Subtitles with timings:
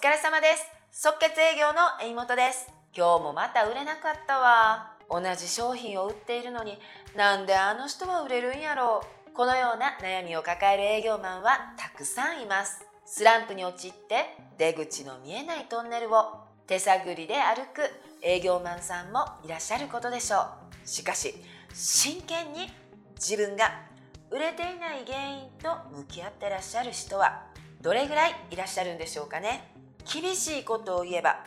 [0.00, 0.64] お疲れ様です。
[1.02, 2.72] 即決営業の江本です。
[2.96, 4.94] 今日もまた売れなかったわ。
[5.10, 6.78] 同じ商品を売っているのに
[7.14, 9.34] なんであの人は売れるんやろう。
[9.34, 12.82] このような悩みを抱える営業マンはたくさんいます。
[13.04, 14.24] スランプに陥って
[14.56, 17.82] 出口の見えないトンネルを手探りで歩く
[18.22, 20.46] 営業マンさんもいらっしゃることでしょ
[20.82, 20.88] う。
[20.88, 21.34] しかし
[21.74, 22.72] 真剣に
[23.16, 23.82] 自分が
[24.30, 27.42] 売れていない原因と向き合ってらっしゃる人は
[27.82, 29.69] どれぐらいいらっしゃるんでしょうかね
[30.04, 31.44] 厳しいことを言えば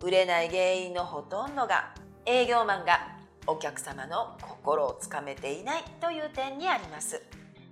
[0.00, 1.94] 売れない原因のほとんどが
[2.26, 7.22] 営業マンがお客様の心をつかめていないという点にあります。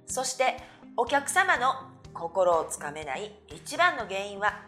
[0.06, 0.56] そして
[0.96, 1.74] お客様の
[2.12, 4.60] 心をつかめない一番の原因は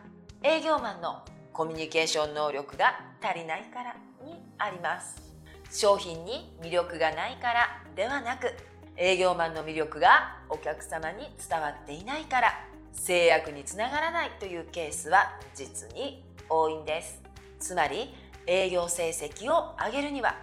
[0.42, 1.22] 営業マンの
[1.52, 5.22] コミュニケーション能力が足りないからにあります。
[5.70, 8.52] 商品に魅力がないからではなく
[8.96, 12.75] 営業マンの魅力がお客様に伝わっていないから。
[12.96, 17.22] 制約につながらないというケースは実に多いんです
[17.60, 18.14] つまり
[18.46, 20.36] 営業成績を上げるには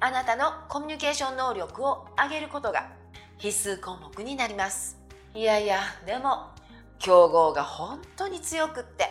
[0.00, 2.90] あなたのコミュニケーション能力を上げることが
[3.38, 4.98] 必須項目になります。
[5.34, 6.50] いやいやでも
[6.98, 9.06] 競合が本当に強くって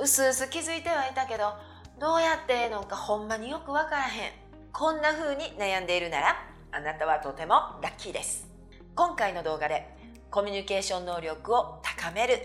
[0.00, 1.54] うすうす気づいてはいたけど
[1.98, 4.32] どうやってええのかほんまによくわからへん。
[4.72, 6.36] こんな風に悩んでいるなら
[6.72, 8.48] あなたはとてもラッキーです。
[8.94, 10.01] 今回の動画で
[10.32, 12.38] コミュニケーション能力を高める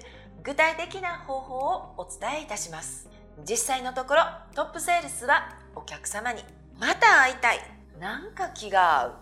[0.43, 3.07] 具体的な方法をお伝えいたします。
[3.47, 6.41] 実際のところトップセールスはお客様に
[6.77, 7.59] また会いたい
[7.97, 9.13] なんか気が合う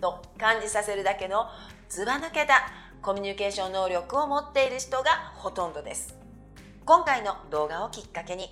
[0.00, 1.46] と感じさせるだけの
[1.88, 2.70] ずば抜けた
[3.02, 6.14] コミュニケーション能力を持っている人がほとんどです。
[6.84, 8.50] 今回の動画をきっかけに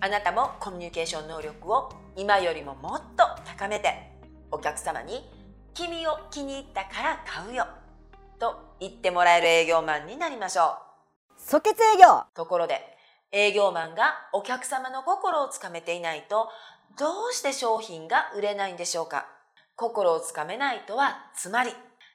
[0.00, 4.12] あなたもコミュニケーション能力を今よりももっと高めて
[4.50, 5.26] お客様に
[5.72, 7.66] 「君を気に入ったから買うよ」
[8.38, 10.78] と言ってもらえる営業マンになりましょ
[11.36, 12.08] 即決営業。
[12.08, 12.80] うところで
[13.32, 16.48] 営業マンがお客様の心をつかめていないと
[16.98, 19.26] どうして商品が売れないんでしょうか。
[19.74, 21.70] 心をつかめないとはつまり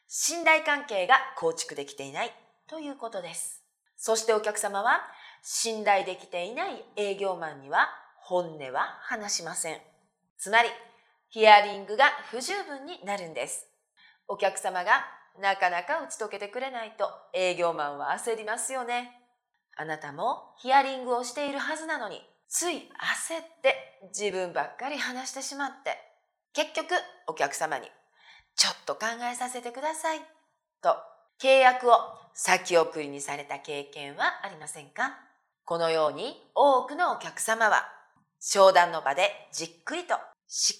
[0.07, 2.33] 信頼関係が構築できていない
[2.67, 3.63] ということです。
[3.97, 5.01] そしてお客様は
[5.43, 9.77] 信頼できていない営業マンには本音は話しません。
[10.37, 10.69] つまり
[11.29, 13.67] ヒアリングが不十分になるんです。
[14.27, 15.05] お客様が
[15.39, 17.09] なかなか打ち解けてくれないと。
[17.33, 19.17] 営業マンは焦りますよね。
[19.77, 25.97] あなたもヒアリングをしているはずなのについ焦って自分ばっかり話してしまって
[26.53, 26.93] 結局
[27.27, 27.87] お客様に
[28.57, 30.19] ちょっと考えさせてください
[30.83, 30.97] と
[31.41, 31.93] 契約を
[32.33, 35.17] 先送りにされた経験はありませんか？
[35.63, 37.87] このように多くのお客様は
[38.41, 40.21] 商談の場でじっくりと思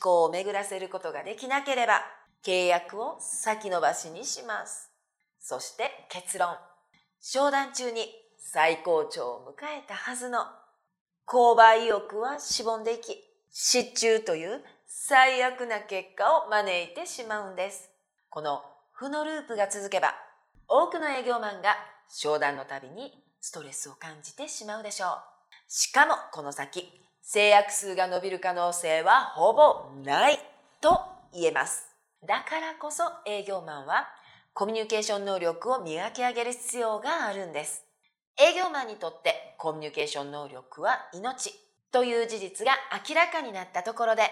[0.02, 2.02] 考を巡らせることができなければ
[2.46, 4.92] 契約を先延ばしにします。
[5.40, 6.56] そして結論。
[7.20, 8.08] 商談中に
[8.38, 10.46] 最高潮を迎えたはずの
[11.28, 13.18] 購買意欲はしぼんでいき、
[13.52, 17.90] 失注という最悪な結果を招いてしまうんです。
[18.30, 20.16] この負のループが続けば、
[20.68, 21.76] 多くの営業マンが
[22.10, 25.10] 商談のたびにストレスを感じてしまうでしょう。
[25.68, 26.92] しかもこの先、
[27.22, 30.40] 制約数が伸びる可能性はほぼない
[30.82, 31.02] と
[31.34, 31.91] 言えます。
[32.28, 34.08] だからこそ営業マンは
[34.54, 37.84] コミュニケーション能力を磨き上げる必要があるんです。
[38.40, 41.54] 営業マンにとってコミュニケーション能力は命
[41.92, 42.74] という事実が
[43.08, 44.24] 明らかになったところで、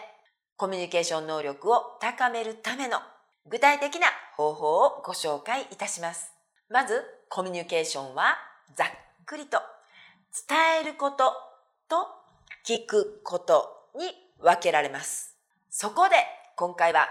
[0.56, 3.00] コミュニケーション能力を高めるための
[3.48, 6.32] 具体的な方法をご紹介いたします。
[6.70, 8.36] まず、コミュニケーションは
[8.76, 8.88] ざっ
[9.26, 9.60] くりと
[10.48, 11.34] 伝えること
[11.88, 12.08] と
[12.68, 14.06] 聞くことに
[14.40, 15.36] 分けられます。
[15.70, 16.16] そこで
[16.56, 17.08] 今回は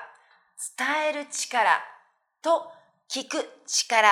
[0.76, 1.70] 伝える力
[2.42, 2.66] と
[3.08, 3.36] 聞く
[3.66, 4.08] 力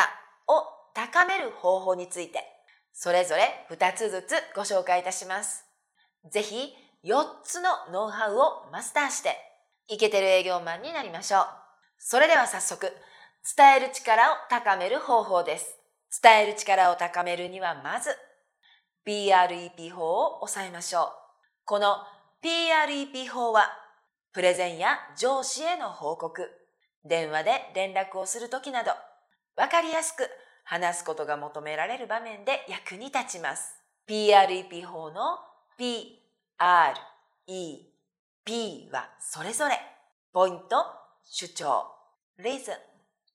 [0.47, 0.63] を
[0.95, 2.45] 高める方法について
[2.93, 5.65] それぞれ2つずつご紹介いたします。
[6.33, 6.73] ぜひ
[7.05, 9.37] 4つのノウハウをマスターして
[9.89, 11.47] イケてる営業マンになりましょう。
[11.99, 12.91] それでは早速
[13.57, 15.77] 伝える力を高める方法です。
[16.23, 18.11] 伝える力を高めるにはまず
[19.07, 21.07] PREP 法を押さえましょう。
[21.65, 21.99] この
[22.43, 23.86] PREP 法は
[24.37, 26.51] プレゼンや上司への報告、
[27.07, 28.91] 電話で連絡をするときなど、
[29.57, 30.29] わかりやすく
[30.63, 33.81] 話すことが求められる場面で役に立ちます。
[34.07, 35.39] PREP 法の
[35.79, 36.21] P、
[36.59, 36.95] R、
[37.47, 37.79] E、
[38.45, 39.81] P はそれぞれ、
[40.35, 40.85] ポイント、
[41.25, 41.87] 主張、
[42.39, 42.75] reason、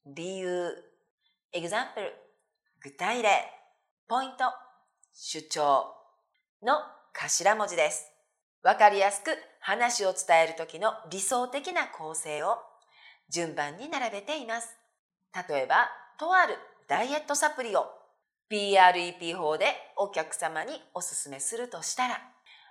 [0.05, 0.71] 理由、
[1.51, 2.11] example、
[2.79, 3.29] 具体例、
[4.07, 4.43] ポイント、
[5.11, 5.95] 主張。
[6.61, 6.75] の
[7.13, 8.05] 頭文字です。
[8.61, 9.31] わかりやすく
[9.61, 12.57] 話を伝える時の理想的な構成を
[13.29, 14.75] 順番に並べています。
[15.49, 15.87] 例えば、
[16.19, 17.85] とあるダイエットサプリを
[18.49, 22.21] PREP 法でお客様におすすめするとしたら、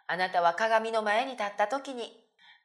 [0.07, 2.13] あなたは鏡の前に立った時に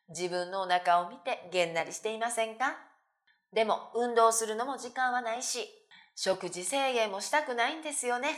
[0.09, 2.75] 自分のお腹を見てげんなりしていませんか？
[3.53, 5.69] でも運動するのも時間はないし、
[6.15, 8.29] 食事制限もしたくないんですよね。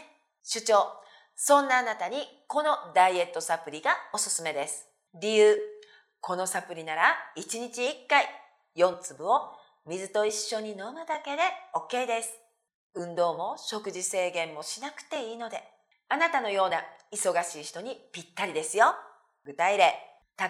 [0.44, 0.92] 主張、
[1.36, 4.86] そんなあなたにこのダイエットサプリがおすすめです。
[5.19, 5.58] 理由、
[6.22, 8.28] このサプリなら1日1回
[8.75, 9.52] 4粒を
[9.88, 11.42] 水と一緒に飲むだけで
[11.74, 12.34] OK です。
[12.94, 15.64] 運動も食事制限もしなくていいので、
[16.10, 18.94] あなたのような忙しい人にぴったりですよ。
[19.44, 19.94] 具体例。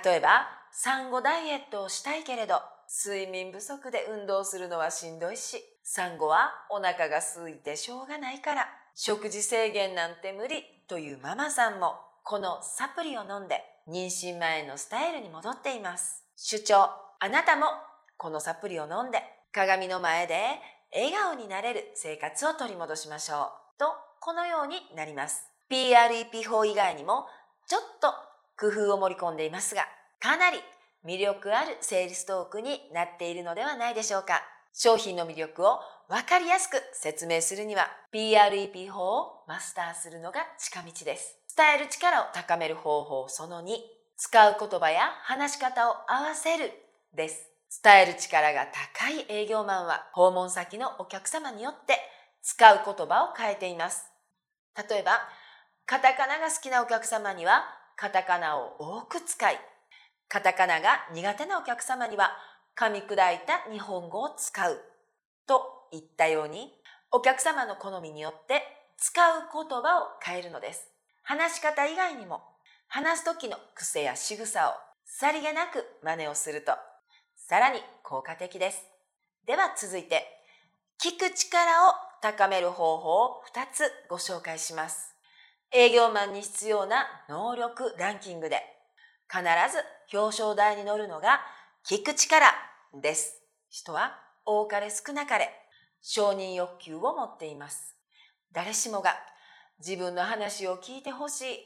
[0.06, 16.25] 例えば、産後ダイエットをしたいけれど、睡眠不足で運動するのはしんどいし、産後はお腹が空いてしょうがないから、食事制限なんて無理というママさんも、このサプリを飲んで、妊娠前のスタイルに戻っています。
[16.36, 16.89] 主張、
[17.19, 17.68] あなたも
[18.18, 19.24] このサプリを飲んで、
[19.54, 20.36] 鏡の前で
[20.94, 23.80] 笑顔になれる生活を取り戻しましょう。
[23.80, 23.86] と、
[24.19, 25.44] このようになります。
[25.69, 27.28] PREP 法以外にも、
[27.68, 28.10] ちょっと
[28.60, 29.86] 工夫を盛り込んでいますが、
[30.19, 30.57] かなり
[31.06, 34.42] 魅力あるセールストークになっているのではないでしょうか。
[34.74, 35.80] 商品の魅力を
[36.10, 41.46] わかりやすく説明するには PREP 法をマスターするのが近道です。
[41.57, 43.77] 伝える力を高める方法その2、
[44.15, 46.71] 使う言葉や話し方を合わせる
[47.15, 47.50] です。
[47.83, 51.98] 伝える力が高い営業マンは訪問先のお客様によって
[52.44, 54.06] 使う言葉を変えています。
[54.88, 55.13] 例えば、
[55.88, 57.63] カタカナが好きなお客様には
[57.95, 59.59] カタカナを多く使い、
[60.27, 62.38] カタカナが苦手なお客様には
[62.77, 64.80] 噛み砕いた日本語を使う
[65.48, 66.71] といったように
[67.12, 68.62] お客様の好みによって
[69.00, 70.96] 使う言葉を変えるのです。
[71.29, 72.39] 話し方以外にも
[72.88, 74.71] 話す時の癖や仕草を
[75.03, 76.71] さりげなく真似をすると
[77.35, 78.81] さらに効果的です。
[79.45, 80.24] では続いて
[81.03, 81.91] 聞く力を
[82.21, 85.15] 高める方法を2つご紹介します。
[85.74, 88.62] 営業マンに必要な能力ランキングで
[89.30, 91.41] 必ず表彰台に乗るのが
[91.85, 92.45] 聞く力
[93.01, 93.44] です。
[93.69, 95.50] 人は多かれ少なかれ
[96.01, 97.97] 承認欲求を持っています。
[98.53, 99.13] 誰しもが
[99.79, 101.59] 自分の話を聞いてほしい、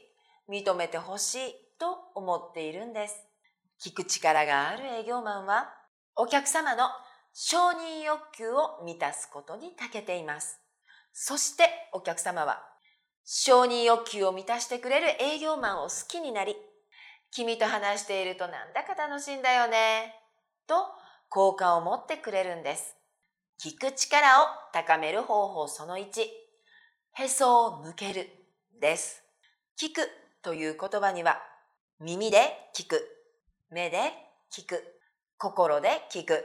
[0.50, 3.26] 認めてほしいと思っているんです。
[3.80, 5.74] 聞く力がある営業マンは
[6.14, 6.88] お客様の
[7.32, 10.60] 承認欲求を満たすことに長けています。
[11.12, 12.62] そしてお客様は
[13.24, 16.54] 承認欲求を満たしてくれる営業マンを好きになり、
[17.30, 20.14] 君と話しているとなんだか楽しいんだよね、
[20.66, 20.74] と
[21.30, 22.94] 好感を持ってくれるんです。
[23.64, 26.06] 聞く力を高める方法その1、
[27.14, 28.30] へそを向ける
[28.80, 29.22] です。
[29.78, 30.08] 聞く
[30.42, 31.42] という言葉には、
[32.00, 32.38] 耳で
[32.74, 33.06] 聞く、
[33.70, 33.98] 目で
[34.50, 34.82] 聞く、
[35.36, 36.42] 心で聞く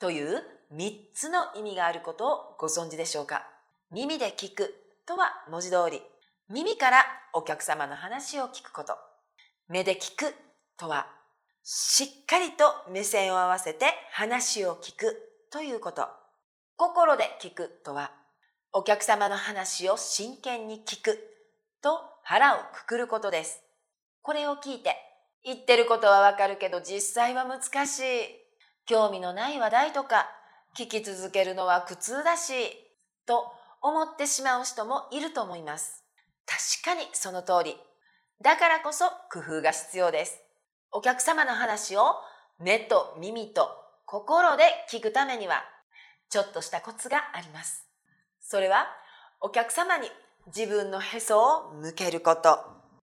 [0.00, 0.42] という
[0.74, 3.46] 3つの意味があることをご存知でしょうか
[3.92, 4.74] 耳で聞く
[5.06, 6.02] とは文字通り、
[6.50, 8.94] 耳からお客様の話を聞くこと。
[9.68, 10.34] 目で聞く
[10.76, 11.06] とは、
[11.62, 15.16] しっかりと目線を合わせて話を聞く
[15.52, 16.08] ということ。
[16.76, 18.10] 心で聞くとは、
[18.74, 21.18] お客様の話を真剣に聞く
[21.82, 23.60] と腹をくくることです。
[24.22, 24.96] これを聞いて、
[25.44, 28.04] 言ってることはわかるけど実際は難しい。
[28.86, 30.26] 興味のない話題とか、
[30.74, 32.54] 聞き続けるのは苦痛だし、
[33.26, 33.52] と
[33.82, 36.02] 思ってしまう人もいると思います。
[36.46, 37.76] 確かにその通り。
[38.40, 40.40] だからこそ工夫が必要です。
[40.92, 42.14] お客様の話を
[42.58, 43.68] 目と耳と
[44.06, 45.62] 心で聞くためには、
[46.30, 47.91] ちょっとしたコツがあります。
[48.42, 48.86] それは、
[49.40, 50.08] お客様に
[50.46, 52.58] 自分のへそを向けること。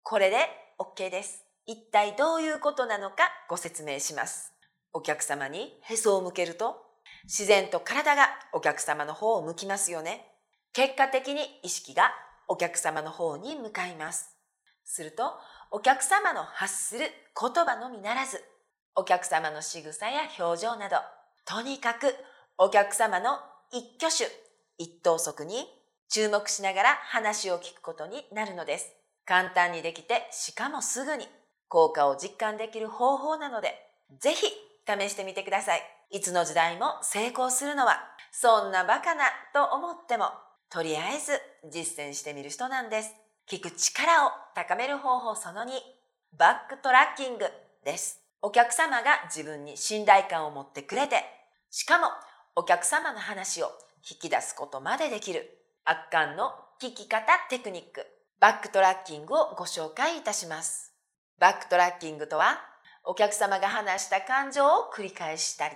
[0.03, 0.37] これで
[0.77, 1.45] OK です。
[1.65, 4.53] 一体どういうことなのかご説明します。
[4.93, 6.75] お客様にへそを向けると、
[7.23, 10.27] 自然と体がお客様の方を向きますよね。
[10.73, 12.11] 結果的に意識が
[12.47, 14.35] お客様の方に向かいます。
[14.83, 15.33] すると、
[15.71, 17.05] お客様の発する
[17.39, 18.43] 言葉のみならず、
[18.95, 20.97] お客様の仕草や表情など、
[21.45, 22.13] とにかく
[22.57, 23.39] お客様の
[23.71, 24.50] 一挙手、
[24.81, 25.67] 一投足に
[26.09, 28.91] 注目しながら話を聞くことになるのです。
[29.25, 31.27] 簡単にできて、しかもすぐに
[31.67, 33.75] 効果を実感できる方法なので、
[34.19, 34.47] ぜひ
[34.87, 35.81] 試してみてください。
[36.09, 37.99] いつの時代も成功するのは、
[38.31, 40.31] そんなバカなと思っても、
[40.69, 41.39] とりあえず
[41.71, 43.13] 実践してみる人なんです。
[43.47, 45.67] 聞く力を高める方法その2、
[46.37, 47.45] バックトラッキング
[47.85, 48.19] です。
[48.41, 51.23] お客様が自分に信頼感を持ってくれて、
[51.69, 52.07] しかも
[52.55, 53.71] お客様の話を
[54.09, 58.05] 引き出すことまでできる圧巻の聞き方テクニック、
[58.39, 60.93] バックトラッキングをご紹介いたします。
[61.39, 62.59] バックトラッキングとは、
[63.03, 65.75] お客様が話した感情を繰り返したり、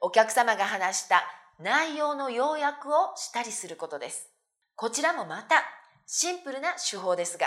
[0.00, 1.22] お客様が話した
[1.60, 4.30] 内容の要約をしたりすることです。
[4.76, 5.62] こちらもまた
[6.06, 7.46] シンプルな手法ですが、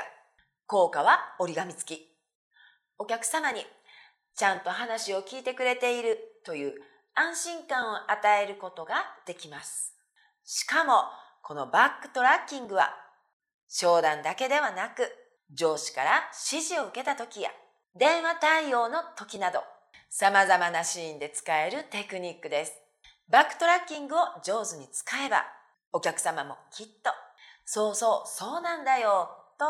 [0.66, 2.18] 効果は折り紙付き。
[2.98, 3.66] お客様に
[4.36, 6.76] ちゃんと話を聞いてくれているという
[7.16, 8.96] 安心感を与えることが
[9.26, 9.97] できます。
[10.50, 10.94] しかも、
[11.44, 12.96] このバックトラッキングは、
[13.68, 15.04] 商談だけではなく、
[15.52, 16.12] 上司から
[16.52, 17.50] 指示を受けた時や、
[17.98, 19.60] 電話対応の時など、
[20.10, 22.72] 様々なシーンで使えるテクニックです。
[23.28, 25.44] バックトラッキングを上手に使えば、
[25.92, 27.12] お客様もきっと、
[27.66, 29.66] そうそう、そうなんだよ、と、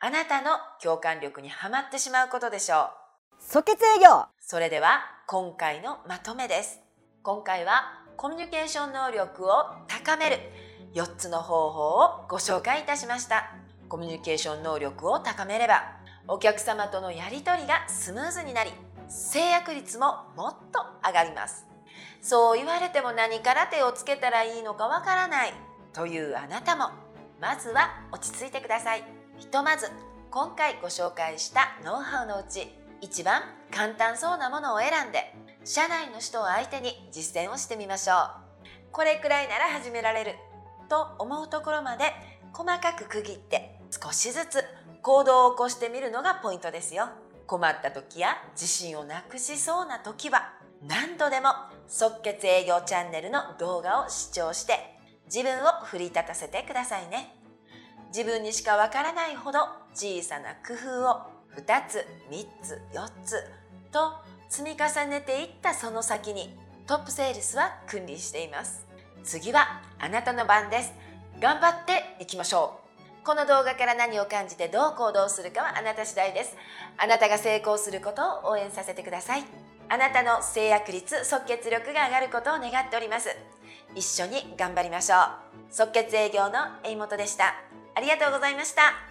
[0.00, 0.50] あなたの
[0.82, 2.90] 共感力にはまってしまうことでしょ
[3.32, 3.36] う。
[3.38, 6.80] 即決営業それでは、今回のまとめです。
[7.22, 10.36] 今回は、コミュニケーション能力を高める
[10.92, 13.50] 4つの方法をご紹介いたしました。
[13.88, 15.96] コミュニケーション能力を高めれば、
[16.28, 18.72] お客様とのやりとりがスムーズになり、
[19.08, 21.64] 制約率ももっと上がります。
[22.20, 25.54] そう言われても何から手をつけたらいいのかわからない
[25.94, 26.90] というあなたも、
[27.40, 29.04] まずは落ち着いてください。
[29.38, 29.90] ひとまず、
[30.30, 33.40] 今回ご紹介したノウハウのうち、一番
[33.74, 38.18] 簡単そうなものを選んで、社内の人を相手に実践をしてみましょう。
[38.92, 40.34] これくらいなら始められる
[40.88, 42.04] と思うところまで
[42.52, 44.64] 細かく区切って少しずつ
[45.02, 47.08] 行動を起こしてみるのがポイントですよ。
[47.46, 50.52] 困った時や自信をなくしそうな時は
[50.86, 51.50] 何度でも
[51.88, 57.36] 即決営業チャンネルの動画を視聴して自分を奮い立たせてくださいね。
[58.08, 59.60] 自分にしかわからないほど
[59.94, 61.20] 小さな工夫を
[61.56, 63.44] 2つ、3つ、4つ
[63.92, 64.14] と
[64.50, 66.52] 積み重ねていったその先に
[66.88, 68.84] トップセールスは君臨しています。
[69.22, 70.92] 次はあなたの番です。
[71.38, 72.80] 頑張っていきましょ
[73.22, 73.24] う。
[73.24, 76.56] この動画から何を感じてどう行動するかはあなた次第です。
[76.98, 79.44] あなたが成功することを応援させてください。
[79.88, 83.28] あなたの制約率、即決力が上がることを願っております。
[83.94, 85.20] 一緒に頑張りましょう。
[85.70, 87.54] 即決営業の江本でした。
[87.94, 89.09] ありがとうございました。